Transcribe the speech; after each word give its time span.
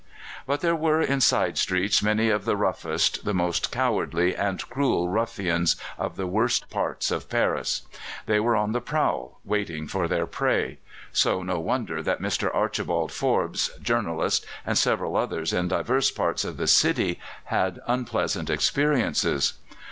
But 0.47 0.61
there 0.61 0.75
were 0.75 0.99
in 0.99 1.21
side 1.21 1.59
streets 1.59 2.01
many 2.01 2.29
of 2.29 2.43
the 2.43 2.55
roughest, 2.57 3.23
the 3.23 3.35
most 3.35 3.71
cowardly 3.71 4.35
and 4.35 4.67
cruel 4.67 5.07
ruffians 5.09 5.75
of 5.95 6.15
the 6.15 6.25
worst 6.25 6.71
parts 6.71 7.11
of 7.11 7.29
Paris. 7.29 7.83
They 8.25 8.39
were 8.39 8.55
on 8.55 8.71
the 8.71 8.81
prowl, 8.81 9.39
waiting 9.45 9.87
for 9.87 10.07
their 10.07 10.25
prey; 10.25 10.79
so 11.11 11.43
no 11.43 11.59
wonder 11.59 12.01
that 12.01 12.19
Mr. 12.19 12.49
Archibald 12.51 13.11
Forbes, 13.11 13.69
journalist, 13.79 14.43
and 14.65 14.75
several 14.75 15.15
others 15.15 15.53
in 15.53 15.67
divers 15.67 16.09
parts 16.09 16.43
of 16.43 16.57
the 16.57 16.65
city 16.65 17.19
had 17.43 17.79
unpleasant 17.85 18.49
experiences. 18.49 19.53